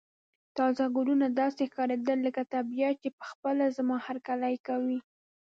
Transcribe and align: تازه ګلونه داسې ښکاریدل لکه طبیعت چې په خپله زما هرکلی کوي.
تازه 0.57 0.85
ګلونه 0.95 1.27
داسې 1.41 1.63
ښکاریدل 1.69 2.17
لکه 2.27 2.41
طبیعت 2.53 2.95
چې 3.03 3.09
په 3.17 3.23
خپله 3.31 3.65
زما 3.77 3.95
هرکلی 4.05 4.55
کوي. 4.67 4.99